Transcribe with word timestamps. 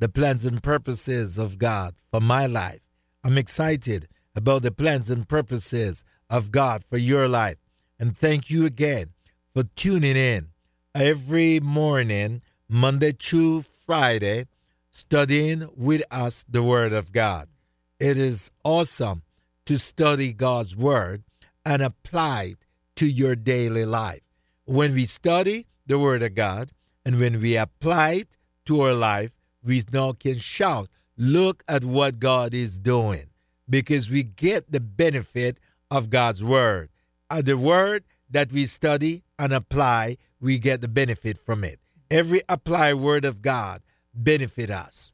the 0.00 0.08
plans 0.08 0.46
and 0.46 0.62
purposes 0.62 1.36
of 1.36 1.58
God 1.58 1.94
for 2.10 2.20
my 2.20 2.46
life. 2.46 2.86
I'm 3.22 3.36
excited 3.36 4.08
about 4.34 4.62
the 4.62 4.72
plans 4.72 5.10
and 5.10 5.28
purposes 5.28 6.04
of 6.30 6.50
God 6.50 6.82
for 6.82 6.96
your 6.96 7.28
life. 7.28 7.56
And 7.98 8.16
thank 8.16 8.48
you 8.48 8.64
again 8.64 9.10
for 9.52 9.64
tuning 9.76 10.16
in 10.16 10.48
every 10.94 11.60
morning, 11.60 12.40
Monday 12.66 13.12
through 13.12 13.60
Friday, 13.60 14.46
studying 14.88 15.68
with 15.76 16.02
us 16.10 16.46
the 16.48 16.62
Word 16.62 16.94
of 16.94 17.12
God. 17.12 17.48
It 17.98 18.16
is 18.16 18.50
awesome 18.64 19.22
to 19.66 19.76
study 19.76 20.32
God's 20.32 20.74
Word 20.74 21.24
and 21.66 21.82
apply 21.82 22.52
it 22.52 22.58
to 22.96 23.06
your 23.06 23.36
daily 23.36 23.84
life. 23.84 24.22
When 24.64 24.94
we 24.94 25.04
study 25.04 25.66
the 25.86 25.98
Word 25.98 26.22
of 26.22 26.34
God 26.34 26.70
and 27.04 27.20
when 27.20 27.38
we 27.38 27.58
apply 27.58 28.12
it 28.12 28.38
to 28.64 28.80
our 28.80 28.94
life, 28.94 29.36
we 29.62 29.82
now 29.92 30.12
can 30.12 30.38
shout, 30.38 30.88
Look 31.22 31.64
at 31.68 31.84
what 31.84 32.18
God 32.18 32.54
is 32.54 32.78
doing 32.78 33.26
because 33.68 34.08
we 34.08 34.22
get 34.22 34.72
the 34.72 34.80
benefit 34.80 35.58
of 35.90 36.08
God's 36.08 36.42
Word. 36.42 36.88
And 37.28 37.44
the 37.44 37.58
Word 37.58 38.04
that 38.30 38.50
we 38.52 38.64
study 38.64 39.22
and 39.38 39.52
apply, 39.52 40.16
we 40.40 40.58
get 40.58 40.80
the 40.80 40.88
benefit 40.88 41.36
from 41.36 41.62
it. 41.62 41.78
Every 42.10 42.40
applied 42.48 42.94
Word 42.94 43.26
of 43.26 43.42
God 43.42 43.82
benefit 44.14 44.70
us. 44.70 45.12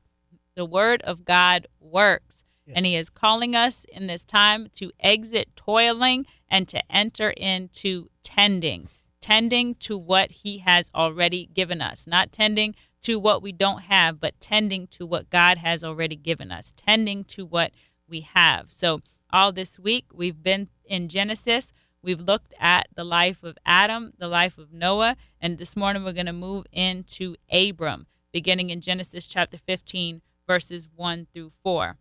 The 0.54 0.64
Word 0.64 1.02
of 1.02 1.24
God 1.24 1.66
works. 1.80 2.44
And 2.72 2.86
He 2.86 2.94
is 2.94 3.10
calling 3.10 3.56
us 3.56 3.84
in 3.86 4.06
this 4.06 4.22
time 4.22 4.68
to 4.74 4.92
exit 5.00 5.56
toiling 5.56 6.24
and 6.48 6.68
to 6.68 6.80
enter 6.88 7.30
into 7.30 8.10
tending, 8.22 8.90
tending 9.20 9.74
to 9.76 9.98
what 9.98 10.30
He 10.30 10.58
has 10.58 10.88
already 10.94 11.46
given 11.52 11.80
us, 11.82 12.06
not 12.06 12.30
tending 12.30 12.76
to 13.06 13.20
what 13.20 13.40
we 13.40 13.52
don't 13.52 13.82
have, 13.82 14.18
but 14.18 14.40
tending 14.40 14.88
to 14.88 15.06
what 15.06 15.30
God 15.30 15.58
has 15.58 15.84
already 15.84 16.16
given 16.16 16.50
us, 16.50 16.72
tending 16.76 17.22
to 17.22 17.46
what 17.46 17.70
we 18.08 18.22
have. 18.34 18.72
So, 18.72 19.00
all 19.32 19.52
this 19.52 19.78
week, 19.78 20.06
we've 20.12 20.42
been 20.42 20.70
in 20.84 21.06
Genesis. 21.06 21.72
We've 22.02 22.20
looked 22.20 22.52
at 22.58 22.88
the 22.96 23.04
life 23.04 23.44
of 23.44 23.58
Adam, 23.64 24.12
the 24.18 24.26
life 24.26 24.58
of 24.58 24.72
Noah, 24.72 25.16
and 25.40 25.58
this 25.58 25.76
morning 25.76 26.02
we're 26.02 26.14
going 26.14 26.26
to 26.26 26.32
move 26.32 26.66
into 26.72 27.36
Abram, 27.48 28.08
beginning 28.32 28.70
in 28.70 28.80
Genesis 28.80 29.28
chapter 29.28 29.56
15, 29.56 30.20
verses 30.44 30.88
1 30.92 31.28
through 31.32 31.52
4. 31.62 31.98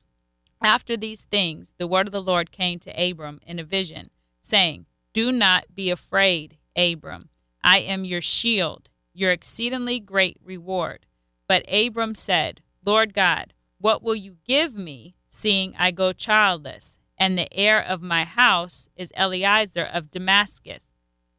After 0.63 0.97
these 0.97 1.25
things, 1.25 1.75
the 1.77 1.85
word 1.85 2.07
of 2.07 2.13
the 2.13 2.21
Lord 2.21 2.51
came 2.51 2.79
to 2.79 3.09
Abram 3.09 3.39
in 3.45 3.59
a 3.59 3.63
vision, 3.63 4.09
saying, 4.41 4.87
Do 5.13 5.31
not 5.31 5.75
be 5.75 5.91
afraid, 5.91 6.57
Abram. 6.75 7.29
I 7.63 7.77
am 7.81 8.05
your 8.05 8.21
shield 8.21 8.89
your 9.15 9.31
exceedingly 9.31 9.99
great 9.99 10.37
reward. 10.43 11.05
But 11.47 11.65
Abram 11.71 12.15
said, 12.15 12.61
Lord 12.85 13.13
God, 13.13 13.53
what 13.79 14.03
will 14.03 14.15
you 14.15 14.37
give 14.45 14.75
me, 14.75 15.15
seeing 15.29 15.73
I 15.77 15.91
go 15.91 16.11
childless, 16.11 16.97
and 17.17 17.37
the 17.37 17.51
heir 17.53 17.81
of 17.81 18.01
my 18.01 18.23
house 18.23 18.89
is 18.95 19.13
Eliezer 19.17 19.85
of 19.85 20.11
Damascus? 20.11 20.91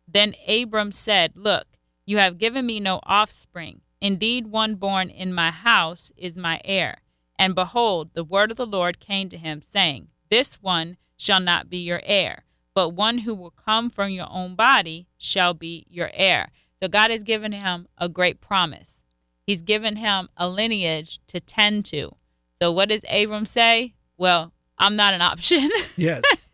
Then 0.08 0.34
Abram 0.48 0.92
said, 0.92 1.32
Look, 1.34 1.66
you 2.04 2.18
have 2.18 2.38
given 2.38 2.66
me 2.66 2.80
no 2.80 3.00
offspring. 3.04 3.80
Indeed, 4.00 4.46
one 4.46 4.76
born 4.76 5.10
in 5.10 5.32
my 5.32 5.50
house 5.50 6.12
is 6.16 6.36
my 6.36 6.60
heir. 6.64 6.98
And 7.38 7.54
behold, 7.54 8.10
the 8.14 8.24
word 8.24 8.50
of 8.50 8.56
the 8.56 8.66
Lord 8.66 9.00
came 9.00 9.28
to 9.28 9.38
him, 9.38 9.60
saying, 9.60 10.08
This 10.30 10.62
one 10.62 10.96
shall 11.16 11.40
not 11.40 11.68
be 11.68 11.78
your 11.78 12.00
heir, 12.04 12.44
but 12.74 12.90
one 12.90 13.18
who 13.18 13.34
will 13.34 13.50
come 13.50 13.90
from 13.90 14.10
your 14.10 14.28
own 14.30 14.54
body 14.54 15.08
shall 15.18 15.54
be 15.54 15.86
your 15.88 16.10
heir. 16.14 16.50
So 16.82 16.88
God 16.88 17.10
has 17.10 17.22
given 17.22 17.52
him 17.52 17.88
a 17.98 18.08
great 18.08 18.40
promise. 18.40 19.02
He's 19.46 19.62
given 19.62 19.96
him 19.96 20.28
a 20.36 20.48
lineage 20.48 21.20
to 21.28 21.40
tend 21.40 21.84
to. 21.86 22.16
So 22.60 22.72
what 22.72 22.88
does 22.88 23.04
Abram 23.10 23.46
say? 23.46 23.94
Well, 24.18 24.52
I'm 24.78 24.96
not 24.96 25.14
an 25.14 25.22
option. 25.22 25.70
Yes. 25.96 26.50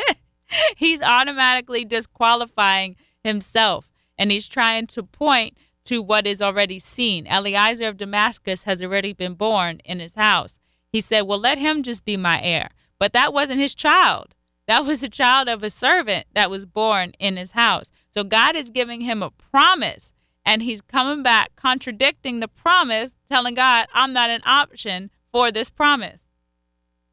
he's 0.76 1.02
automatically 1.02 1.84
disqualifying 1.84 2.96
himself 3.24 3.90
and 4.18 4.30
he's 4.30 4.46
trying 4.46 4.86
to 4.88 5.02
point 5.02 5.56
to 5.84 6.00
what 6.00 6.26
is 6.26 6.40
already 6.40 6.78
seen. 6.78 7.26
Eliezer 7.26 7.88
of 7.88 7.96
Damascus 7.96 8.64
has 8.64 8.82
already 8.82 9.12
been 9.12 9.34
born 9.34 9.80
in 9.84 9.98
his 9.98 10.14
house. 10.14 10.60
He 10.92 11.00
said, 11.00 11.22
Well, 11.22 11.40
let 11.40 11.58
him 11.58 11.82
just 11.82 12.04
be 12.04 12.16
my 12.16 12.40
heir. 12.40 12.70
But 12.98 13.12
that 13.14 13.32
wasn't 13.32 13.58
his 13.58 13.74
child. 13.74 14.34
That 14.68 14.84
was 14.84 15.02
a 15.02 15.08
child 15.08 15.48
of 15.48 15.62
a 15.62 15.70
servant 15.70 16.26
that 16.34 16.50
was 16.50 16.66
born 16.66 17.12
in 17.18 17.36
his 17.36 17.52
house. 17.52 17.90
So 18.12 18.24
God 18.24 18.56
is 18.56 18.70
giving 18.70 19.00
him 19.00 19.22
a 19.22 19.30
promise, 19.30 20.12
and 20.44 20.62
he's 20.62 20.82
coming 20.82 21.22
back 21.22 21.56
contradicting 21.56 22.40
the 22.40 22.48
promise, 22.48 23.14
telling 23.28 23.54
God, 23.54 23.86
I'm 23.94 24.12
not 24.12 24.30
an 24.30 24.42
option 24.44 25.10
for 25.32 25.50
this 25.50 25.70
promise. 25.70 26.28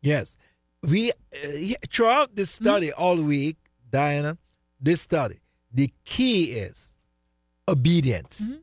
Yes. 0.02 0.38
We, 0.84 1.12
uh, 1.12 1.16
throughout 1.90 2.36
this 2.36 2.54
mm-hmm. 2.56 2.66
study 2.66 2.88
mm-hmm. 2.88 3.02
all 3.02 3.24
week, 3.24 3.58
Diana, 3.90 4.38
this 4.80 5.02
study, 5.02 5.40
the 5.74 5.92
key 6.04 6.52
is 6.52 6.98
obedience. 7.68 8.50
Mm-hmm. 8.50 8.60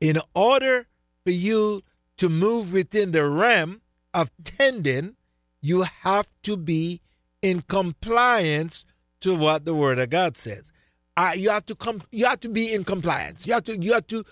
In 0.00 0.18
order 0.34 0.86
for 1.24 1.32
you 1.32 1.82
to 2.18 2.28
move 2.28 2.72
within 2.72 3.12
the 3.12 3.26
realm 3.26 3.80
of 4.12 4.30
tending, 4.44 5.16
you 5.62 5.82
have 5.82 6.30
to 6.42 6.56
be 6.56 7.00
in 7.40 7.62
compliance 7.62 8.84
to 9.20 9.34
what 9.34 9.64
the 9.64 9.74
Word 9.74 9.98
of 9.98 10.10
God 10.10 10.36
says. 10.36 10.72
Uh, 11.16 11.32
you 11.36 11.50
have 11.50 11.64
to 11.66 11.74
come. 11.74 12.02
You 12.10 12.26
have 12.26 12.40
to 12.40 12.48
be 12.48 12.72
in 12.72 12.84
compliance. 12.84 13.46
You 13.46 13.54
have 13.54 13.64
to. 13.64 13.78
You 13.78 13.92
have 13.94 14.06
to. 14.08 14.24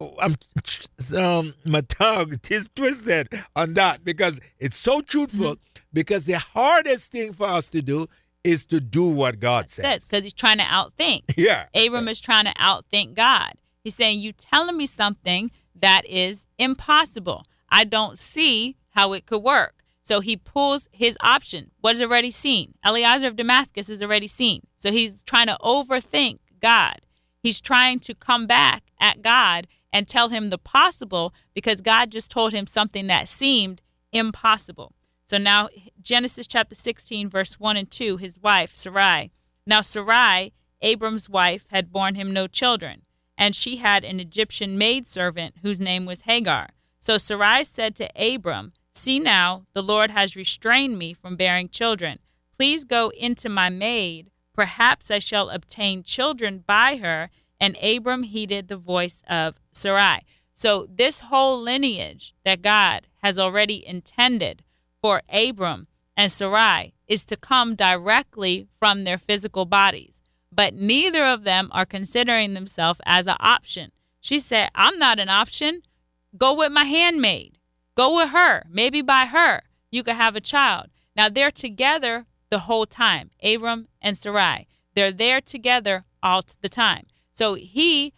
Oh, 0.00 0.14
I'm 0.18 0.36
um, 1.16 1.54
my 1.64 1.82
tongue 1.82 2.32
is 2.50 2.68
twisted 2.74 3.28
on 3.54 3.74
that 3.74 4.04
because 4.04 4.40
it's 4.58 4.76
so 4.76 5.00
truthful. 5.00 5.56
Mm-hmm. 5.56 5.82
Because 5.92 6.24
the 6.24 6.38
hardest 6.38 7.12
thing 7.12 7.32
for 7.32 7.46
us 7.46 7.68
to 7.68 7.82
do 7.82 8.06
is 8.44 8.64
to 8.66 8.80
do 8.80 9.08
what 9.08 9.40
God 9.40 9.64
That's 9.64 9.74
says. 9.74 10.08
Because 10.08 10.24
he's 10.24 10.32
trying 10.32 10.58
to 10.58 10.64
outthink. 10.64 11.22
Yeah. 11.36 11.66
Abram 11.74 12.08
is 12.08 12.20
trying 12.20 12.46
to 12.46 12.54
outthink 12.54 13.14
God. 13.14 13.52
He's 13.84 13.94
saying, 13.94 14.20
"You 14.20 14.32
telling 14.32 14.76
me 14.76 14.86
something 14.86 15.50
that 15.74 16.02
is 16.06 16.46
impossible. 16.58 17.44
I 17.68 17.84
don't 17.84 18.18
see 18.18 18.76
how 18.90 19.12
it 19.12 19.26
could 19.26 19.42
work." 19.42 19.81
So 20.02 20.20
he 20.20 20.36
pulls 20.36 20.88
his 20.92 21.16
option. 21.20 21.70
What 21.80 21.94
is 21.94 22.02
already 22.02 22.32
seen? 22.32 22.74
Eliezer 22.84 23.28
of 23.28 23.36
Damascus 23.36 23.88
is 23.88 24.02
already 24.02 24.26
seen. 24.26 24.66
So 24.78 24.90
he's 24.90 25.22
trying 25.22 25.46
to 25.46 25.56
overthink 25.62 26.38
God. 26.60 27.00
He's 27.40 27.60
trying 27.60 28.00
to 28.00 28.14
come 28.14 28.46
back 28.46 28.84
at 29.00 29.22
God 29.22 29.66
and 29.92 30.08
tell 30.08 30.28
him 30.28 30.50
the 30.50 30.58
possible 30.58 31.32
because 31.54 31.80
God 31.80 32.10
just 32.10 32.30
told 32.30 32.52
him 32.52 32.66
something 32.66 33.06
that 33.06 33.28
seemed 33.28 33.82
impossible. 34.12 34.92
So 35.24 35.38
now, 35.38 35.68
Genesis 36.00 36.46
chapter 36.46 36.74
16, 36.74 37.28
verse 37.28 37.58
1 37.58 37.76
and 37.76 37.90
2, 37.90 38.16
his 38.16 38.40
wife, 38.40 38.74
Sarai. 38.74 39.30
Now, 39.66 39.80
Sarai, 39.80 40.52
Abram's 40.80 41.28
wife, 41.28 41.68
had 41.70 41.92
borne 41.92 42.16
him 42.16 42.32
no 42.32 42.46
children, 42.46 43.02
and 43.38 43.54
she 43.54 43.76
had 43.76 44.04
an 44.04 44.20
Egyptian 44.20 44.76
maidservant 44.76 45.56
whose 45.62 45.80
name 45.80 46.06
was 46.06 46.22
Hagar. 46.22 46.70
So 46.98 47.18
Sarai 47.18 47.64
said 47.64 47.96
to 47.96 48.10
Abram, 48.16 48.72
See 49.02 49.18
now, 49.18 49.64
the 49.72 49.82
Lord 49.82 50.12
has 50.12 50.36
restrained 50.36 50.96
me 50.96 51.12
from 51.12 51.34
bearing 51.34 51.68
children. 51.68 52.20
Please 52.56 52.84
go 52.84 53.08
into 53.08 53.48
my 53.48 53.68
maid. 53.68 54.30
Perhaps 54.54 55.10
I 55.10 55.18
shall 55.18 55.50
obtain 55.50 56.04
children 56.04 56.62
by 56.64 56.98
her. 56.98 57.28
And 57.58 57.76
Abram 57.82 58.22
heeded 58.22 58.68
the 58.68 58.76
voice 58.76 59.24
of 59.28 59.58
Sarai. 59.72 60.20
So, 60.54 60.86
this 60.88 61.18
whole 61.18 61.60
lineage 61.60 62.32
that 62.44 62.62
God 62.62 63.08
has 63.24 63.40
already 63.40 63.84
intended 63.84 64.62
for 65.00 65.22
Abram 65.28 65.88
and 66.16 66.30
Sarai 66.30 66.94
is 67.08 67.24
to 67.24 67.36
come 67.36 67.74
directly 67.74 68.68
from 68.70 69.02
their 69.02 69.18
physical 69.18 69.64
bodies. 69.64 70.22
But 70.52 70.74
neither 70.74 71.24
of 71.24 71.42
them 71.42 71.70
are 71.72 71.86
considering 71.86 72.54
themselves 72.54 73.00
as 73.04 73.26
an 73.26 73.34
option. 73.40 73.90
She 74.20 74.38
said, 74.38 74.70
I'm 74.76 74.96
not 74.96 75.18
an 75.18 75.28
option. 75.28 75.82
Go 76.38 76.54
with 76.54 76.70
my 76.70 76.84
handmaid. 76.84 77.58
Go 77.94 78.16
with 78.16 78.30
her. 78.30 78.64
Maybe 78.70 79.02
by 79.02 79.26
her, 79.26 79.62
you 79.90 80.02
could 80.02 80.14
have 80.14 80.34
a 80.34 80.40
child. 80.40 80.86
Now 81.16 81.28
they're 81.28 81.50
together 81.50 82.26
the 82.50 82.60
whole 82.60 82.86
time, 82.86 83.30
Abram 83.42 83.88
and 84.00 84.16
Sarai. 84.16 84.66
They're 84.94 85.12
there 85.12 85.40
together 85.40 86.04
all 86.22 86.42
the 86.60 86.68
time. 86.68 87.06
So 87.32 87.54
he 87.54 88.12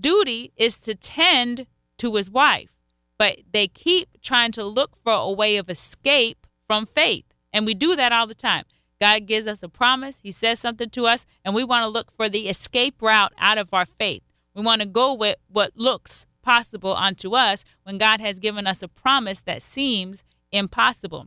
duty 0.00 0.52
is 0.56 0.78
to 0.80 0.94
tend 0.94 1.66
to 1.98 2.14
his 2.16 2.30
wife, 2.30 2.76
but 3.18 3.38
they 3.52 3.68
keep 3.68 4.20
trying 4.20 4.52
to 4.52 4.64
look 4.64 4.96
for 4.96 5.12
a 5.12 5.30
way 5.30 5.56
of 5.56 5.70
escape 5.70 6.46
from 6.66 6.86
faith. 6.86 7.24
And 7.52 7.66
we 7.66 7.74
do 7.74 7.96
that 7.96 8.12
all 8.12 8.26
the 8.26 8.34
time. 8.34 8.64
God 9.00 9.26
gives 9.26 9.46
us 9.46 9.62
a 9.62 9.68
promise, 9.68 10.20
He 10.22 10.30
says 10.30 10.60
something 10.60 10.88
to 10.90 11.06
us, 11.06 11.26
and 11.44 11.54
we 11.54 11.64
want 11.64 11.82
to 11.82 11.88
look 11.88 12.12
for 12.12 12.28
the 12.28 12.48
escape 12.48 13.02
route 13.02 13.32
out 13.36 13.58
of 13.58 13.74
our 13.74 13.84
faith. 13.84 14.22
We 14.54 14.62
want 14.62 14.80
to 14.80 14.86
go 14.86 15.12
with 15.12 15.36
what 15.48 15.72
looks 15.74 16.26
possible 16.42 16.96
unto 16.96 17.34
us 17.34 17.64
when 17.84 17.98
God 17.98 18.20
has 18.20 18.38
given 18.38 18.66
us 18.66 18.82
a 18.82 18.88
promise 18.88 19.40
that 19.40 19.62
seems 19.62 20.24
impossible. 20.50 21.26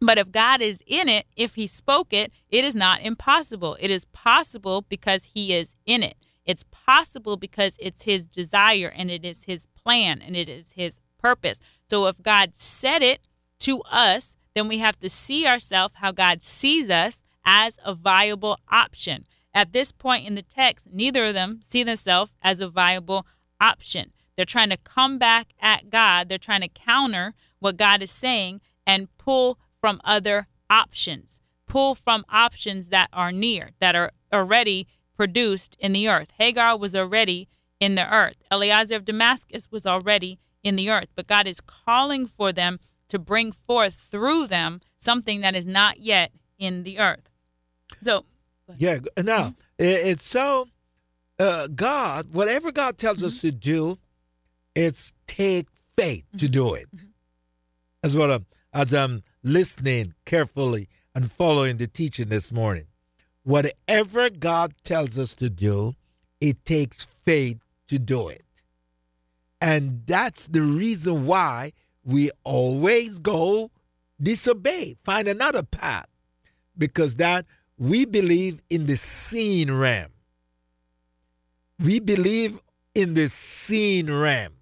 But 0.00 0.18
if 0.18 0.32
God 0.32 0.60
is 0.60 0.82
in 0.86 1.08
it, 1.08 1.26
if 1.36 1.54
He 1.54 1.66
spoke 1.66 2.12
it, 2.12 2.32
it 2.48 2.64
is 2.64 2.74
not 2.74 3.02
impossible. 3.02 3.76
It 3.78 3.90
is 3.90 4.04
possible 4.06 4.82
because 4.82 5.30
He 5.34 5.52
is 5.52 5.76
in 5.86 6.02
it. 6.02 6.16
It's 6.44 6.64
possible 6.70 7.36
because 7.36 7.76
it's 7.80 8.02
His 8.02 8.26
desire 8.26 8.92
and 8.94 9.10
it 9.10 9.24
is 9.24 9.44
His 9.44 9.66
plan 9.66 10.20
and 10.20 10.36
it 10.36 10.48
is 10.48 10.72
His 10.72 11.00
purpose. 11.18 11.60
So 11.88 12.06
if 12.08 12.20
God 12.20 12.50
said 12.54 13.02
it 13.02 13.20
to 13.60 13.80
us, 13.82 14.36
then 14.54 14.66
we 14.66 14.78
have 14.78 14.98
to 14.98 15.08
see 15.08 15.46
ourselves 15.46 15.94
how 15.98 16.10
God 16.10 16.42
sees 16.42 16.90
us 16.90 17.22
as 17.44 17.78
a 17.84 17.94
viable 17.94 18.58
option. 18.70 19.24
At 19.54 19.72
this 19.72 19.92
point 19.92 20.26
in 20.26 20.34
the 20.34 20.42
text, 20.42 20.88
neither 20.90 21.26
of 21.26 21.34
them 21.34 21.60
see 21.62 21.82
themselves 21.82 22.34
as 22.42 22.60
a 22.60 22.68
viable 22.68 23.26
option. 23.60 24.12
They're 24.36 24.44
trying 24.44 24.70
to 24.70 24.76
come 24.76 25.18
back 25.18 25.52
at 25.60 25.90
God, 25.90 26.28
they're 26.28 26.38
trying 26.38 26.62
to 26.62 26.68
counter 26.68 27.34
what 27.58 27.76
God 27.76 28.02
is 28.02 28.10
saying 28.10 28.60
and 28.86 29.08
pull 29.18 29.58
from 29.80 30.00
other 30.04 30.48
options. 30.70 31.40
Pull 31.66 31.94
from 31.94 32.24
options 32.30 32.88
that 32.88 33.08
are 33.12 33.32
near, 33.32 33.70
that 33.80 33.94
are 33.94 34.12
already 34.32 34.86
produced 35.16 35.76
in 35.78 35.92
the 35.92 36.08
earth. 36.08 36.32
Hagar 36.38 36.76
was 36.76 36.94
already 36.94 37.48
in 37.80 37.94
the 37.94 38.14
earth. 38.14 38.36
Eliezer 38.50 38.96
of 38.96 39.04
Damascus 39.04 39.68
was 39.70 39.86
already 39.86 40.38
in 40.62 40.76
the 40.76 40.90
earth, 40.90 41.08
but 41.14 41.26
God 41.26 41.46
is 41.46 41.60
calling 41.60 42.26
for 42.26 42.52
them 42.52 42.78
to 43.08 43.18
bring 43.18 43.52
forth 43.52 43.94
through 43.94 44.46
them 44.46 44.80
something 44.98 45.40
that 45.40 45.54
is 45.54 45.66
not 45.66 46.00
yet 46.00 46.32
in 46.58 46.84
the 46.84 46.98
earth. 46.98 47.28
So, 48.00 48.24
yeah, 48.78 48.98
now 49.18 49.48
mm-hmm. 49.48 49.54
it's 49.78 50.24
so 50.24 50.68
uh, 51.38 51.68
God, 51.68 52.32
whatever 52.32 52.72
God 52.72 52.96
tells 52.96 53.18
mm-hmm. 53.18 53.26
us 53.26 53.38
to 53.40 53.50
do, 53.50 53.98
it's 54.74 55.12
take 55.26 55.68
faith 55.96 56.24
mm-hmm. 56.28 56.38
to 56.38 56.48
do 56.48 56.74
it. 56.74 56.86
Mm-hmm. 56.94 57.08
That's 58.02 58.14
what 58.14 58.30
I'm, 58.30 58.46
as 58.72 58.92
I'm 58.92 59.22
listening 59.42 60.14
carefully 60.24 60.88
and 61.14 61.30
following 61.30 61.76
the 61.76 61.86
teaching 61.86 62.28
this 62.28 62.52
morning. 62.52 62.86
Whatever 63.44 64.30
God 64.30 64.74
tells 64.84 65.18
us 65.18 65.34
to 65.34 65.50
do, 65.50 65.94
it 66.40 66.64
takes 66.64 67.06
faith 67.06 67.58
to 67.88 67.98
do 67.98 68.28
it. 68.28 68.44
And 69.60 70.02
that's 70.06 70.46
the 70.46 70.62
reason 70.62 71.26
why 71.26 71.72
we 72.04 72.30
always 72.44 73.18
go 73.18 73.70
disobey, 74.20 74.96
find 75.04 75.28
another 75.28 75.62
path, 75.62 76.08
because 76.76 77.16
that 77.16 77.46
we 77.78 78.04
believe 78.04 78.60
in 78.70 78.86
the 78.86 78.96
seen 78.96 79.70
realm. 79.70 80.12
We 81.78 82.00
believe 82.00 82.60
in 82.94 83.14
the 83.14 83.28
seen 83.28 84.10
realm. 84.10 84.52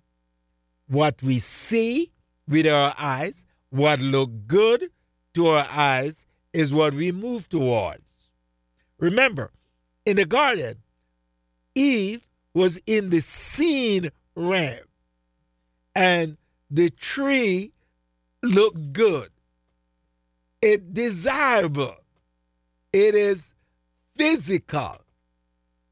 What 0.90 1.22
we 1.22 1.38
see 1.38 2.10
with 2.48 2.66
our 2.66 2.92
eyes, 2.98 3.44
what 3.68 4.00
look 4.00 4.48
good 4.48 4.90
to 5.34 5.46
our 5.46 5.64
eyes, 5.70 6.26
is 6.52 6.72
what 6.72 6.94
we 6.94 7.12
move 7.12 7.48
towards. 7.48 8.26
Remember, 8.98 9.52
in 10.04 10.16
the 10.16 10.26
garden, 10.26 10.78
Eve 11.76 12.26
was 12.54 12.80
in 12.88 13.10
the 13.10 13.20
seen 13.20 14.10
realm. 14.34 14.80
And 15.94 16.36
the 16.68 16.90
tree 16.90 17.72
looked 18.42 18.92
good. 18.92 19.30
It 20.60 20.92
desirable. 20.92 21.94
It 22.92 23.14
is 23.14 23.54
physical. 24.16 24.96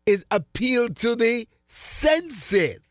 It 0.07 0.25
appealed 0.33 0.97
to 0.97 1.15
the 1.15 1.47
senses. 1.67 2.88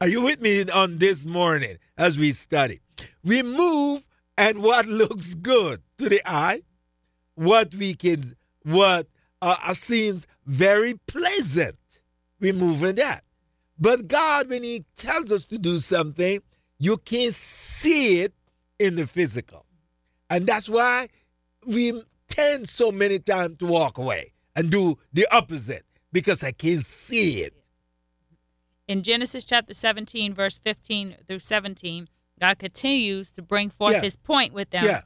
Are 0.00 0.08
you 0.08 0.22
with 0.22 0.40
me 0.40 0.68
on 0.70 0.98
this 0.98 1.24
morning 1.24 1.76
as 1.96 2.18
we 2.18 2.32
study? 2.32 2.80
We 3.22 3.42
move 3.42 4.06
and 4.36 4.60
what 4.62 4.86
looks 4.86 5.34
good 5.34 5.82
to 5.98 6.08
the 6.08 6.20
eye, 6.26 6.62
what 7.36 7.72
we 7.74 7.94
can, 7.94 8.22
what 8.64 9.06
uh, 9.40 9.72
seems 9.72 10.26
very 10.46 10.94
pleasant. 11.06 11.78
We 12.40 12.50
move 12.50 12.82
in 12.82 12.96
that. 12.96 13.22
But 13.78 14.08
God, 14.08 14.50
when 14.50 14.64
He 14.64 14.84
tells 14.96 15.30
us 15.30 15.46
to 15.46 15.58
do 15.58 15.78
something, 15.78 16.40
you 16.78 16.96
can't 16.96 17.32
see 17.32 18.22
it 18.22 18.34
in 18.80 18.96
the 18.96 19.06
physical. 19.06 19.64
And 20.28 20.44
that's 20.44 20.68
why 20.68 21.08
we 21.66 22.02
tend 22.28 22.68
so 22.68 22.90
many 22.90 23.20
times 23.20 23.58
to 23.58 23.66
walk 23.66 23.98
away 23.98 24.32
and 24.56 24.70
do 24.70 24.96
the 25.12 25.26
opposite 25.30 25.84
because 26.12 26.42
I 26.42 26.50
can't 26.50 26.84
see 26.84 27.42
it. 27.42 27.54
In 28.86 29.02
Genesis 29.02 29.44
chapter 29.44 29.72
17, 29.72 30.34
verse 30.34 30.58
15 30.58 31.16
through 31.26 31.38
17, 31.38 32.08
God 32.40 32.58
continues 32.58 33.30
to 33.32 33.42
bring 33.42 33.70
forth 33.70 33.94
yeah. 33.94 34.02
his 34.02 34.16
point 34.16 34.52
with 34.52 34.70
them. 34.70 34.84
Yeah. 34.84 35.02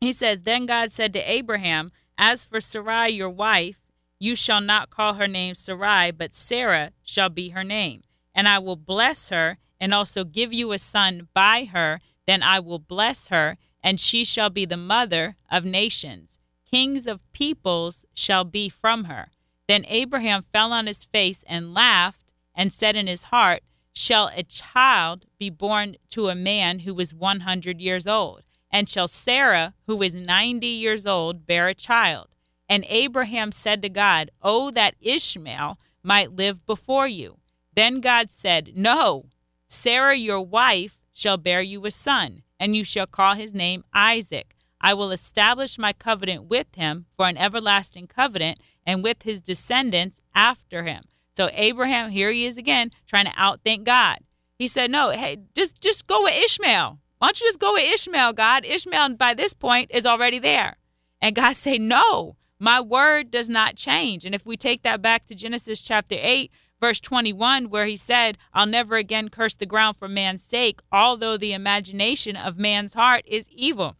He 0.00 0.12
says, 0.12 0.42
Then 0.42 0.66
God 0.66 0.90
said 0.90 1.12
to 1.12 1.30
Abraham, 1.30 1.90
As 2.18 2.44
for 2.44 2.60
Sarai, 2.60 3.08
your 3.10 3.30
wife, 3.30 3.86
you 4.18 4.36
shall 4.36 4.60
not 4.60 4.90
call 4.90 5.14
her 5.14 5.28
name 5.28 5.54
Sarai, 5.54 6.10
but 6.10 6.34
Sarah 6.34 6.92
shall 7.02 7.28
be 7.28 7.50
her 7.50 7.64
name. 7.64 8.02
And 8.34 8.48
I 8.48 8.58
will 8.58 8.76
bless 8.76 9.30
her, 9.30 9.58
and 9.80 9.92
also 9.92 10.24
give 10.24 10.52
you 10.52 10.72
a 10.72 10.78
son 10.78 11.28
by 11.34 11.64
her, 11.72 12.00
then 12.26 12.42
I 12.42 12.60
will 12.60 12.78
bless 12.78 13.28
her, 13.28 13.58
and 13.82 13.98
she 13.98 14.24
shall 14.24 14.50
be 14.50 14.64
the 14.64 14.76
mother 14.76 15.36
of 15.50 15.64
nations. 15.64 16.38
Kings 16.70 17.06
of 17.06 17.30
peoples 17.32 18.04
shall 18.14 18.44
be 18.44 18.68
from 18.68 19.04
her. 19.04 19.28
Then 19.68 19.84
Abraham 19.88 20.42
fell 20.42 20.72
on 20.72 20.86
his 20.86 21.02
face 21.04 21.44
and 21.46 21.74
laughed, 21.74 22.21
and 22.54 22.72
said 22.72 22.96
in 22.96 23.06
his 23.06 23.24
heart, 23.24 23.62
Shall 23.92 24.30
a 24.34 24.42
child 24.42 25.26
be 25.38 25.50
born 25.50 25.96
to 26.10 26.28
a 26.28 26.34
man 26.34 26.80
who 26.80 26.98
is 26.98 27.14
100 27.14 27.80
years 27.80 28.06
old? 28.06 28.42
And 28.70 28.88
shall 28.88 29.08
Sarah, 29.08 29.74
who 29.86 30.02
is 30.02 30.14
90 30.14 30.66
years 30.66 31.06
old, 31.06 31.46
bear 31.46 31.68
a 31.68 31.74
child? 31.74 32.28
And 32.68 32.86
Abraham 32.88 33.52
said 33.52 33.82
to 33.82 33.90
God, 33.90 34.30
Oh, 34.40 34.70
that 34.70 34.94
Ishmael 35.00 35.78
might 36.02 36.32
live 36.32 36.64
before 36.64 37.06
you. 37.06 37.38
Then 37.74 38.00
God 38.00 38.30
said, 38.30 38.72
No, 38.74 39.26
Sarah 39.66 40.16
your 40.16 40.40
wife 40.40 41.04
shall 41.12 41.36
bear 41.36 41.60
you 41.60 41.84
a 41.84 41.90
son, 41.90 42.42
and 42.58 42.74
you 42.74 42.84
shall 42.84 43.06
call 43.06 43.34
his 43.34 43.54
name 43.54 43.84
Isaac. 43.92 44.54
I 44.80 44.94
will 44.94 45.10
establish 45.10 45.78
my 45.78 45.92
covenant 45.92 46.44
with 46.44 46.74
him 46.74 47.06
for 47.14 47.28
an 47.28 47.36
everlasting 47.36 48.06
covenant, 48.06 48.58
and 48.84 49.02
with 49.02 49.22
his 49.22 49.40
descendants 49.40 50.20
after 50.34 50.82
him. 50.82 51.04
So 51.34 51.48
Abraham, 51.52 52.10
here 52.10 52.30
he 52.30 52.46
is 52.46 52.58
again, 52.58 52.90
trying 53.06 53.24
to 53.24 53.32
outthink 53.32 53.84
God. 53.84 54.18
He 54.58 54.68
said, 54.68 54.90
No, 54.90 55.10
hey, 55.10 55.38
just 55.54 55.80
just 55.80 56.06
go 56.06 56.22
with 56.22 56.34
Ishmael. 56.34 56.98
Why 57.18 57.28
don't 57.28 57.40
you 57.40 57.46
just 57.46 57.60
go 57.60 57.74
with 57.74 57.92
Ishmael, 57.92 58.32
God? 58.32 58.64
Ishmael 58.64 59.14
by 59.14 59.34
this 59.34 59.54
point 59.54 59.90
is 59.92 60.04
already 60.04 60.38
there. 60.38 60.76
And 61.20 61.34
God 61.34 61.56
said, 61.56 61.80
No, 61.80 62.36
my 62.58 62.80
word 62.80 63.30
does 63.30 63.48
not 63.48 63.76
change. 63.76 64.24
And 64.24 64.34
if 64.34 64.44
we 64.44 64.56
take 64.56 64.82
that 64.82 65.02
back 65.02 65.26
to 65.26 65.34
Genesis 65.34 65.82
chapter 65.82 66.16
8, 66.18 66.50
verse 66.80 67.00
21, 67.00 67.70
where 67.70 67.86
he 67.86 67.96
said, 67.96 68.38
I'll 68.52 68.66
never 68.66 68.96
again 68.96 69.28
curse 69.28 69.54
the 69.54 69.66
ground 69.66 69.96
for 69.96 70.08
man's 70.08 70.42
sake, 70.42 70.80
although 70.90 71.36
the 71.36 71.52
imagination 71.52 72.36
of 72.36 72.58
man's 72.58 72.94
heart 72.94 73.24
is 73.26 73.48
evil. 73.50 73.96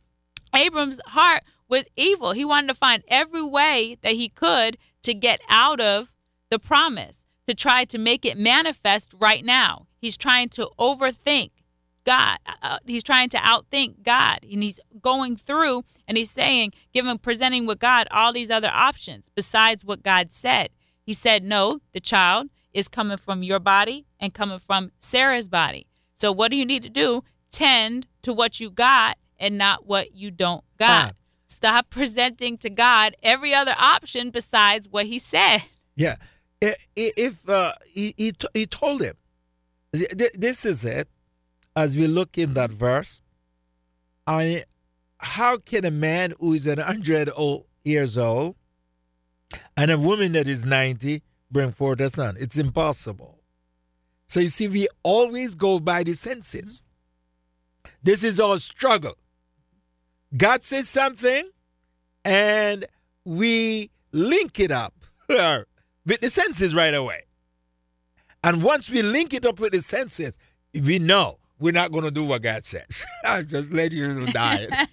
Abram's 0.54 1.00
heart 1.06 1.44
was 1.68 1.86
evil. 1.96 2.32
He 2.32 2.44
wanted 2.44 2.68
to 2.68 2.74
find 2.74 3.02
every 3.08 3.42
way 3.42 3.96
that 4.02 4.14
he 4.14 4.28
could 4.28 4.78
to 5.02 5.14
get 5.14 5.40
out 5.48 5.80
of 5.80 6.12
the 6.52 6.58
promise, 6.58 7.24
to 7.48 7.54
try 7.54 7.84
to 7.86 7.98
make 7.98 8.24
it 8.26 8.36
manifest 8.36 9.14
right 9.18 9.42
now. 9.44 9.86
He's 9.96 10.18
trying 10.18 10.50
to 10.50 10.68
overthink 10.78 11.50
God. 12.04 12.38
Uh, 12.46 12.52
uh 12.62 12.78
he's 12.86 13.02
trying 13.02 13.30
to 13.30 13.38
outthink 13.38 14.02
God. 14.02 14.40
And 14.42 14.62
he's 14.62 14.78
going 15.00 15.36
through 15.36 15.84
and 16.06 16.18
he's 16.18 16.30
saying, 16.30 16.72
giving, 16.92 17.16
presenting 17.18 17.66
with 17.66 17.78
God 17.78 18.06
all 18.10 18.34
these 18.34 18.50
other 18.50 18.70
options 18.70 19.30
besides 19.34 19.82
what 19.82 20.02
God 20.02 20.30
said. 20.30 20.68
He 21.02 21.14
said, 21.14 21.42
No, 21.42 21.80
the 21.92 22.00
child 22.00 22.48
is 22.74 22.86
coming 22.86 23.16
from 23.16 23.42
your 23.42 23.58
body 23.58 24.06
and 24.20 24.34
coming 24.34 24.58
from 24.58 24.92
Sarah's 24.98 25.48
body. 25.48 25.86
So 26.14 26.30
what 26.30 26.50
do 26.50 26.56
you 26.58 26.66
need 26.66 26.82
to 26.82 26.90
do? 26.90 27.24
Tend 27.50 28.06
to 28.22 28.32
what 28.32 28.60
you 28.60 28.70
got 28.70 29.16
and 29.38 29.56
not 29.56 29.86
what 29.86 30.14
you 30.14 30.30
don't 30.30 30.64
got. 30.78 31.14
Stop 31.46 31.88
presenting 31.90 32.58
to 32.58 32.68
God 32.68 33.16
every 33.22 33.54
other 33.54 33.74
option 33.78 34.30
besides 34.30 34.86
what 34.90 35.06
he 35.06 35.18
said. 35.18 35.62
Yeah. 35.96 36.16
If 36.62 37.48
uh, 37.48 37.72
he, 37.90 38.14
he, 38.16 38.32
he 38.54 38.66
told 38.66 39.02
him, 39.02 39.14
this 39.92 40.64
is 40.64 40.84
it, 40.84 41.08
as 41.74 41.96
we 41.96 42.06
look 42.06 42.38
in 42.38 42.54
that 42.54 42.70
verse, 42.70 43.20
I, 44.26 44.64
how 45.18 45.58
can 45.58 45.84
a 45.84 45.90
man 45.90 46.34
who 46.38 46.52
is 46.52 46.66
100 46.66 47.30
years 47.84 48.16
old 48.16 48.56
and 49.76 49.90
a 49.90 49.98
woman 49.98 50.32
that 50.32 50.48
is 50.48 50.64
90 50.64 51.22
bring 51.50 51.72
forth 51.72 52.00
a 52.00 52.10
son. 52.10 52.36
It's 52.38 52.56
impossible. 52.56 53.38
So 54.26 54.40
you 54.40 54.48
see, 54.48 54.68
we 54.68 54.88
always 55.02 55.54
go 55.54 55.78
by 55.78 56.02
the 56.02 56.14
senses. 56.14 56.82
This 58.02 58.24
is 58.24 58.40
our 58.40 58.58
struggle. 58.58 59.16
God 60.34 60.62
says 60.62 60.88
something, 60.88 61.50
and 62.24 62.86
we 63.24 63.90
link 64.12 64.58
it 64.58 64.70
up 64.70 64.94
with 66.06 66.20
the 66.20 66.30
senses 66.30 66.74
right 66.74 66.94
away. 66.94 67.24
And 68.44 68.62
once 68.62 68.90
we 68.90 69.02
link 69.02 69.34
it 69.34 69.46
up 69.46 69.60
with 69.60 69.72
the 69.72 69.80
senses, 69.80 70.38
we 70.74 70.98
know 70.98 71.38
we're 71.58 71.72
not 71.72 71.92
going 71.92 72.04
to 72.04 72.10
do 72.10 72.24
what 72.24 72.42
God 72.42 72.64
says. 72.64 73.06
I'm 73.24 73.46
just 73.46 73.72
letting 73.72 73.98
you 73.98 74.12
know 74.12 74.26
that. 74.26 74.88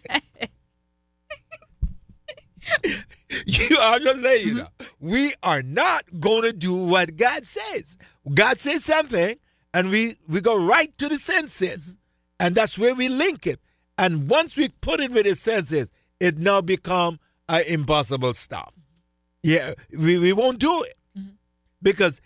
you 3.45 3.77
are 3.77 3.99
just 3.99 4.19
letting 4.19 4.47
you 4.47 4.53
know. 4.55 4.67
We 4.99 5.33
are 5.41 5.63
not 5.63 6.03
going 6.19 6.43
to 6.43 6.53
do 6.53 6.75
what 6.75 7.17
God 7.17 7.47
says. 7.47 7.97
God 8.31 8.59
says 8.59 8.85
something, 8.85 9.35
and 9.73 9.89
we, 9.89 10.15
we 10.27 10.41
go 10.41 10.63
right 10.63 10.95
to 10.99 11.09
the 11.09 11.17
senses. 11.17 11.97
And 12.39 12.55
that's 12.55 12.77
where 12.77 12.93
we 12.93 13.09
link 13.09 13.47
it. 13.47 13.59
And 13.97 14.29
once 14.29 14.55
we 14.55 14.69
put 14.69 14.99
it 14.99 15.11
with 15.11 15.25
the 15.25 15.35
senses, 15.35 15.91
it 16.19 16.37
now 16.37 16.61
become 16.61 17.19
uh, 17.49 17.61
impossible 17.67 18.33
stuff. 18.35 18.73
Yeah, 19.41 19.73
we, 19.97 20.19
we 20.19 20.33
won't 20.33 20.59
do 20.59 20.83
it. 20.83 20.93
Because 21.81 22.21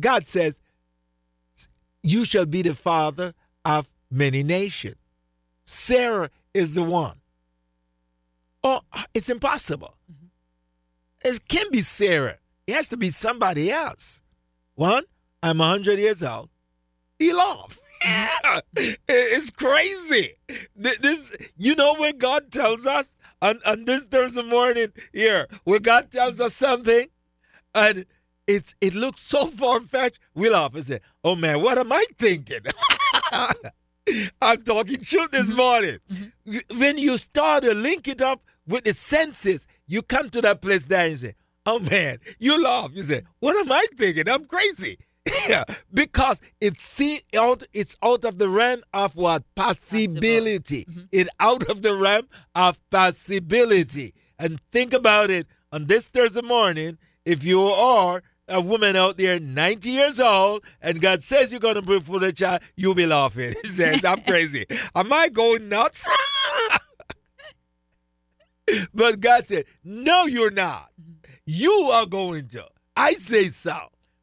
God 0.00 0.26
says, 0.26 0.60
You 2.02 2.24
shall 2.24 2.46
be 2.46 2.62
the 2.62 2.74
father 2.74 3.34
of 3.64 3.92
many 4.10 4.42
nations. 4.42 4.96
Sarah 5.64 6.30
is 6.52 6.74
the 6.74 6.82
one. 6.82 7.20
Oh, 8.62 8.80
it's 9.14 9.28
impossible. 9.28 9.94
Mm-hmm. 10.10 10.26
It 11.32 11.48
can't 11.48 11.72
be 11.72 11.80
Sarah. 11.80 12.38
It 12.66 12.74
has 12.74 12.88
to 12.88 12.96
be 12.96 13.10
somebody 13.10 13.70
else. 13.70 14.22
One, 14.74 15.04
I'm 15.42 15.58
100 15.58 15.98
years 15.98 16.22
old. 16.22 16.50
Elof. 17.20 17.78
Yeah, 18.02 18.60
it's 19.06 19.50
crazy. 19.50 20.30
This, 20.74 21.32
you 21.58 21.74
know, 21.74 21.96
when 21.96 22.16
God 22.16 22.50
tells 22.50 22.86
us 22.86 23.14
on, 23.42 23.58
on 23.66 23.84
this 23.84 24.06
Thursday 24.06 24.42
morning 24.42 24.88
here, 25.12 25.46
when 25.64 25.82
God 25.82 26.10
tells 26.10 26.40
us 26.40 26.54
something, 26.54 27.08
and 27.74 28.06
it's 28.50 28.74
it 28.80 28.94
looks 28.94 29.20
so 29.20 29.46
far 29.46 29.80
fetched, 29.80 30.18
we 30.34 30.50
laugh 30.50 30.74
and 30.74 30.84
say, 30.84 31.00
"Oh 31.22 31.36
man, 31.36 31.62
what 31.62 31.78
am 31.78 31.92
I 31.92 32.04
thinking?" 32.18 32.60
I'm 34.42 34.60
talking 34.62 35.00
truth 35.02 35.30
this 35.30 35.48
mm-hmm. 35.48 35.56
morning. 35.56 35.98
Mm-hmm. 36.10 36.80
When 36.80 36.98
you 36.98 37.16
start 37.18 37.62
to 37.62 37.74
link 37.74 38.08
it 38.08 38.20
up 38.20 38.42
with 38.66 38.84
the 38.84 38.92
senses, 38.92 39.66
you 39.86 40.02
come 40.02 40.30
to 40.30 40.40
that 40.40 40.62
place 40.62 40.86
there 40.86 41.06
and 41.06 41.18
say, 41.18 41.34
"Oh 41.64 41.78
man," 41.78 42.18
you 42.38 42.62
laugh. 42.62 42.90
You 42.92 43.02
say, 43.02 43.22
"What 43.38 43.56
am 43.56 43.70
I 43.70 43.84
thinking? 43.96 44.28
I'm 44.28 44.44
crazy." 44.44 44.98
Yeah, 45.48 45.64
because 45.94 46.40
it's 46.60 47.00
out 47.36 47.62
it's 47.72 47.96
out 48.02 48.24
of 48.24 48.38
the 48.38 48.48
realm 48.48 48.82
of 48.92 49.16
what 49.16 49.44
possibility. 49.54 50.84
Mm-hmm. 50.84 51.00
It 51.12 51.28
out 51.38 51.68
of 51.70 51.82
the 51.82 51.94
realm 51.94 52.28
of 52.54 52.80
possibility. 52.90 54.14
And 54.38 54.58
think 54.72 54.92
about 54.92 55.30
it 55.30 55.46
on 55.70 55.86
this 55.86 56.08
Thursday 56.08 56.42
morning, 56.42 56.98
if 57.24 57.44
you 57.44 57.62
are 57.62 58.22
a 58.50 58.60
woman 58.60 58.96
out 58.96 59.16
there 59.16 59.38
90 59.40 59.88
years 59.88 60.20
old 60.20 60.64
and 60.82 61.00
God 61.00 61.22
says 61.22 61.50
you're 61.50 61.60
gonna 61.60 61.82
bring 61.82 62.00
for 62.00 62.22
a 62.22 62.32
child, 62.32 62.62
you'll 62.76 62.94
be 62.94 63.06
laughing. 63.06 63.54
He 63.62 63.68
says, 63.68 64.04
I'm 64.04 64.20
crazy. 64.22 64.66
Am 64.94 65.12
I 65.12 65.28
going 65.28 65.68
nuts? 65.68 66.06
but 68.94 69.20
God 69.20 69.44
said, 69.44 69.64
No, 69.84 70.26
you're 70.26 70.50
not. 70.50 70.90
You 71.46 71.70
are 71.92 72.06
going 72.06 72.48
to. 72.48 72.66
I 72.96 73.12
say 73.12 73.44
so 73.44 73.76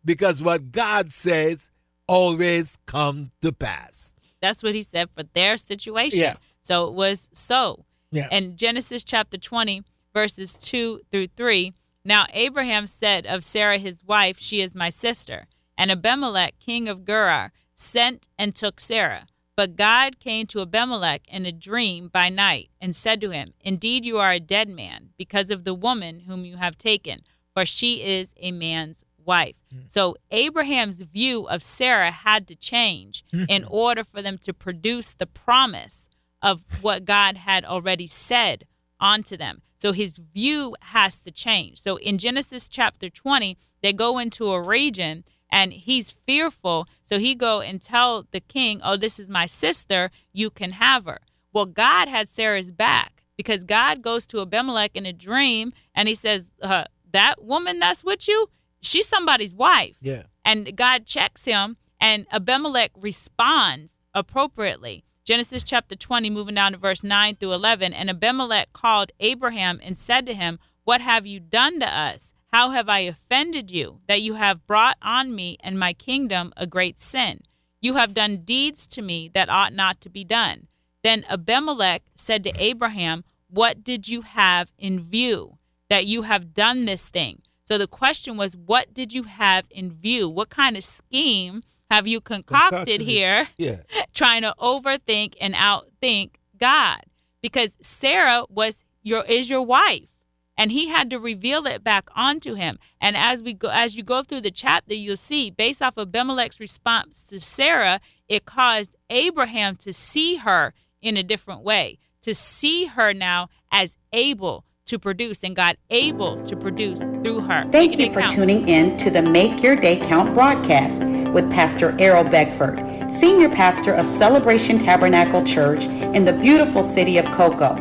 because 0.06 0.42
what 0.42 0.72
God 0.72 1.12
says 1.12 1.72
always 2.08 2.78
come 2.86 3.32
to 3.42 3.52
pass. 3.52 4.16
That's 4.42 4.64
what 4.64 4.76
he 4.76 4.82
said 4.82 5.10
for 5.16 5.24
their 5.24 5.58
situation. 5.58 6.20
Yeah. 6.20 6.36
So 6.62 6.88
it 6.88 6.94
was 6.94 7.30
so. 7.34 7.86
Yeah. 8.12 8.28
And 8.32 8.58
Genesis 8.58 9.04
chapter 9.04 9.38
20, 9.38 9.84
verses 10.14 10.56
2 10.56 11.02
through 11.12 11.28
3. 11.36 11.74
Now 12.08 12.26
Abraham 12.32 12.88
said 12.88 13.26
of 13.28 13.44
Sarah 13.44 13.78
his 13.78 14.02
wife, 14.02 14.40
She 14.40 14.62
is 14.62 14.74
my 14.74 14.90
sister. 14.90 15.48
And 15.78 15.92
Abimelech, 15.92 16.58
king 16.58 16.88
of 16.88 17.06
Gerar, 17.06 17.52
sent 17.74 18.30
and 18.40 18.56
took 18.56 18.80
Sarah. 18.80 19.28
But 19.58 19.76
God 19.76 20.20
came 20.20 20.46
to 20.48 20.62
Abimelech 20.62 21.28
in 21.28 21.46
a 21.46 21.52
dream 21.52 22.08
by 22.08 22.30
night 22.30 22.70
and 22.80 22.96
said 22.96 23.20
to 23.22 23.32
him, 23.32 23.54
Indeed, 23.60 24.06
you 24.06 24.20
are 24.20 24.32
a 24.32 24.40
dead 24.40 24.70
man 24.70 25.10
because 25.18 25.52
of 25.52 25.66
the 25.66 25.74
woman 25.74 26.22
whom 26.22 26.46
you 26.46 26.56
have 26.56 26.78
taken, 26.78 27.24
for 27.54 27.66
she 27.66 28.02
is 28.04 28.34
a 28.38 28.54
man's 28.54 29.04
wife. 29.26 29.62
Mm. 29.76 29.92
So 29.92 30.16
Abraham's 30.32 31.02
view 31.02 31.46
of 31.50 31.62
Sarah 31.62 32.12
had 32.12 32.48
to 32.48 32.56
change 32.56 33.26
mm-hmm. 33.34 33.46
in 33.50 33.66
order 33.68 34.06
for 34.06 34.22
them 34.22 34.38
to 34.44 34.54
produce 34.54 35.12
the 35.12 35.28
promise 35.28 36.08
of 36.42 36.62
what 36.82 37.04
God 37.04 37.36
had 37.36 37.66
already 37.66 38.08
said 38.08 38.66
onto 39.00 39.36
them. 39.36 39.62
So 39.78 39.92
his 39.92 40.18
view 40.18 40.76
has 40.82 41.20
to 41.20 41.32
change. 41.32 41.80
So 41.80 41.98
in 41.98 42.18
Genesis 42.18 42.68
chapter 42.68 43.10
20, 43.10 43.58
they 43.82 43.94
go 43.94 44.18
into 44.18 44.50
a 44.50 44.62
region 44.62 45.24
and 45.52 45.72
he's 45.72 46.12
fearful. 46.12 46.88
So 47.04 47.20
he 47.20 47.36
go 47.36 47.62
and 47.62 47.82
tell 47.82 48.28
the 48.32 48.40
king, 48.40 48.82
"Oh, 48.84 48.98
this 48.98 49.20
is 49.20 49.30
my 49.30 49.46
sister. 49.46 50.12
You 50.34 50.50
can 50.50 50.72
have 50.74 51.06
her." 51.06 51.22
Well, 51.54 51.66
God 51.66 52.08
had 52.10 52.28
Sarah's 52.28 52.72
back 52.72 53.24
because 53.38 53.64
God 53.64 54.02
goes 54.02 54.28
to 54.28 54.42
Abimelech 54.42 54.96
in 54.96 55.06
a 55.06 55.14
dream 55.14 55.74
and 55.96 56.08
he 56.08 56.16
says, 56.16 56.52
uh, 56.62 56.86
"That 57.12 57.44
woman 57.44 57.80
that's 57.80 58.04
with 58.04 58.28
you, 58.28 58.50
she's 58.82 59.08
somebody's 59.08 59.54
wife. 59.54 59.98
Yeah. 60.02 60.24
And 60.44 60.76
God 60.76 61.06
checks 61.06 61.46
him, 61.46 61.78
and 62.00 62.26
Abimelech 62.32 62.92
responds 62.96 64.00
appropriately. 64.14 65.04
Genesis 65.28 65.66
chapter 65.66 65.94
20, 65.94 66.30
moving 66.30 66.56
down 66.56 66.72
to 66.72 66.78
verse 66.78 67.04
9 67.04 67.36
through 67.36 67.52
11. 67.52 67.92
And 67.92 68.10
Abimelech 68.10 68.72
called 68.72 69.12
Abraham 69.20 69.78
and 69.84 69.98
said 69.98 70.26
to 70.26 70.34
him, 70.34 70.58
What 70.86 71.02
have 71.02 71.28
you 71.28 71.42
done 71.42 71.82
to 71.82 71.86
us? 71.86 72.32
How 72.54 72.70
have 72.70 72.88
I 72.88 73.00
offended 73.00 73.70
you, 73.70 74.00
that 74.08 74.22
you 74.22 74.36
have 74.36 74.66
brought 74.66 74.96
on 75.02 75.36
me 75.36 75.58
and 75.60 75.78
my 75.78 75.92
kingdom 75.92 76.54
a 76.56 76.66
great 76.66 76.98
sin? 76.98 77.42
You 77.82 77.96
have 77.96 78.14
done 78.14 78.38
deeds 78.46 78.88
to 78.88 79.02
me 79.02 79.30
that 79.34 79.50
ought 79.50 79.74
not 79.74 80.00
to 80.00 80.10
be 80.10 80.24
done. 80.24 80.68
Then 81.04 81.26
Abimelech 81.30 82.04
said 82.16 82.42
to 82.46 82.54
Abraham, 82.56 83.26
What 83.50 83.84
did 83.84 84.08
you 84.08 84.22
have 84.22 84.72
in 84.78 84.98
view, 84.98 85.58
that 85.90 86.06
you 86.06 86.22
have 86.22 86.54
done 86.54 86.86
this 86.86 87.10
thing? 87.10 87.42
So 87.66 87.78
the 87.78 87.86
question 87.86 88.38
was, 88.38 88.56
what 88.56 88.94
did 88.94 89.12
you 89.12 89.24
have 89.24 89.68
in 89.72 89.92
view? 89.92 90.30
What 90.30 90.50
kind 90.50 90.78
of 90.78 90.86
scheme 90.86 91.64
have 91.90 92.08
you 92.08 92.22
concocted, 92.22 92.70
concocted 92.70 93.02
here 93.02 93.50
yeah. 93.58 93.82
trying 94.14 94.42
to 94.42 94.54
overthink 94.60 95.36
and 95.40 95.54
outthink 95.54 96.32
God? 96.58 97.02
Because 97.42 97.78
Sarah 97.82 98.44
was 98.50 98.84
your 99.04 99.24
is 99.26 99.50
your 99.50 99.62
wife 99.62 100.18
and 100.58 100.72
he 100.72 100.90
had 100.90 101.10
to 101.12 101.20
reveal 101.20 101.68
it 101.68 101.84
back 101.84 102.10
onto 102.16 102.56
him. 102.56 102.80
And 103.00 103.16
as 103.16 103.44
we 103.44 103.54
go 103.54 103.70
as 103.70 103.96
you 103.96 104.04
go 104.04 104.24
through 104.24 104.42
the 104.42 104.52
chapter, 104.52 104.94
you'll 104.94 105.18
see 105.18 105.50
based 105.50 105.82
off 105.82 105.98
of 105.98 106.10
Abimelech's 106.10 106.60
response 106.60 107.24
to 107.24 107.40
Sarah, 107.40 108.02
it 108.28 108.46
caused 108.46 108.96
Abraham 109.10 109.76
to 109.78 109.94
see 109.94 110.38
her 110.38 110.74
in 111.02 111.16
a 111.16 111.24
different 111.24 111.62
way, 111.62 112.00
to 112.24 112.34
see 112.34 112.86
her 112.86 113.14
now 113.14 113.50
as 113.72 113.98
able 114.12 114.66
to 114.88 115.00
produce 115.00 115.44
and 115.44 115.56
God 115.56 115.78
able 115.90 116.42
to 116.44 116.56
produce 116.56 117.00
through 117.00 117.42
her. 117.42 117.68
Thank 117.72 118.00
you 118.00 118.12
for 118.12 118.22
count. 118.22 118.34
tuning 118.34 118.68
in 118.68 118.98
to 118.98 119.10
the 119.10 119.22
Make 119.22 119.62
Your 119.62 119.76
Day 119.76 119.98
Count 119.98 120.34
broadcast 120.34 121.04
with 121.04 121.50
Pastor 121.52 121.96
Errol 122.00 122.24
Beckford, 122.24 123.12
Senior 123.12 123.50
Pastor 123.50 123.94
of 123.94 124.08
Celebration 124.08 124.80
Tabernacle 124.80 125.44
Church 125.44 125.86
in 125.86 126.26
the 126.26 126.34
beautiful 126.34 126.84
city 126.84 127.18
of 127.18 127.26
Cocoa. 127.32 127.76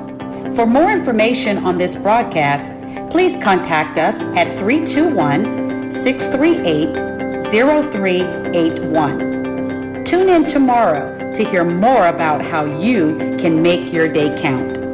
For 0.55 0.67
more 0.67 0.91
information 0.91 1.65
on 1.65 1.79
this 1.79 1.95
broadcast, 1.95 2.73
please 3.11 3.43
contact 3.43 3.99
us 3.99 4.21
at 4.37 4.57
321 4.59 5.91
638 5.91 7.51
0381. 7.51 10.05
Tune 10.05 10.29
in 10.29 10.45
tomorrow 10.45 11.33
to 11.35 11.45
hear 11.45 11.65
more 11.65 12.07
about 12.07 12.43
how 12.43 12.65
you 12.65 13.17
can 13.39 13.63
make 13.63 13.93
your 13.93 14.09
day 14.09 14.41
count. 14.41 14.86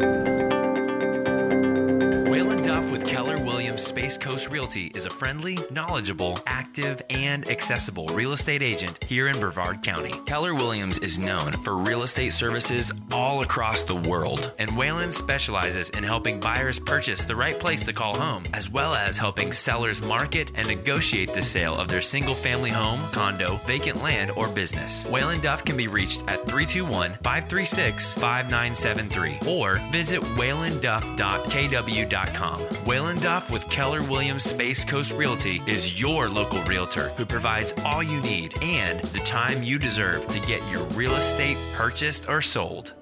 Realty 4.63 4.93
is 4.95 5.07
a 5.07 5.11
friendly, 5.11 5.59
knowledgeable, 5.73 6.39
active, 6.47 7.03
and 7.11 7.49
accessible 7.49 8.07
real 8.13 8.31
estate 8.31 8.63
agent 8.63 9.03
here 9.03 9.27
in 9.27 9.41
Brevard 9.41 9.83
County. 9.83 10.13
Keller 10.25 10.55
Williams 10.55 10.99
is 10.99 11.19
known 11.19 11.51
for 11.51 11.77
real 11.77 12.05
estate 12.05 12.33
services 12.33 12.93
all 13.11 13.43
across 13.43 13.83
the 13.83 13.97
world, 13.97 14.53
and 14.61 14.77
Wayland 14.77 15.13
specializes 15.13 15.91
in 15.91 16.05
helping 16.05 16.39
buyers 16.39 16.79
purchase 16.79 17.25
the 17.25 17.35
right 17.35 17.59
place 17.59 17.85
to 17.87 17.93
call 17.93 18.17
home, 18.17 18.45
as 18.55 18.71
well 18.71 18.95
as 18.95 19.19
helping 19.19 19.53
sellers 19.53 20.01
market 20.01 20.49
and 20.55 20.69
negotiate 20.69 21.31
the 21.31 21.43
sale 21.43 21.75
of 21.75 21.89
their 21.89 22.01
single 22.01 22.35
family 22.35 22.71
home, 22.71 23.01
condo, 23.11 23.57
vacant 23.67 24.01
land, 24.01 24.31
or 24.37 24.49
business. 24.49 25.05
Wayland 25.11 25.43
Duff 25.43 25.65
can 25.65 25.77
be 25.77 25.89
reached 25.89 26.21
at 26.29 26.47
321 26.47 27.15
536 27.15 28.15
5973 28.15 29.41
or 29.51 29.83
visit 29.91 30.21
waylandduff.kw.com. 30.21 32.87
Wayland 32.87 33.23
Duff 33.23 33.51
with 33.51 33.69
Keller 33.69 34.03
Williams 34.03 34.52
Space 34.53 34.85
Coast 34.85 35.15
Realty 35.15 35.63
is 35.67 35.99
your 35.99 36.29
local 36.29 36.63
realtor 36.65 37.09
who 37.17 37.25
provides 37.25 37.73
all 37.87 38.03
you 38.03 38.21
need 38.21 38.55
and 38.63 39.01
the 39.01 39.19
time 39.21 39.63
you 39.63 39.79
deserve 39.79 40.29
to 40.29 40.39
get 40.41 40.61
your 40.71 40.83
real 40.91 41.15
estate 41.15 41.57
purchased 41.73 42.29
or 42.29 42.43
sold. 42.43 42.93